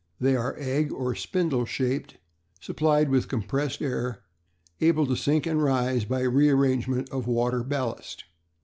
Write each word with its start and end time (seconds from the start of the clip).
They 0.19 0.35
are 0.35 0.55
egg 0.57 0.91
or 0.91 1.13
spindle 1.13 1.63
shaped, 1.65 2.17
supplied 2.59 3.09
with 3.09 3.27
compressed 3.27 3.83
air, 3.83 4.23
able 4.79 5.05
to 5.05 5.15
sink 5.15 5.45
and 5.45 5.61
rise 5.61 6.05
by 6.05 6.21
rearrangement 6.21 7.07
of 7.11 7.27
water 7.27 7.63
ballast. 7.63 8.23